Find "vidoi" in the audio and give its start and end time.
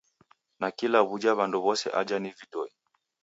2.37-2.71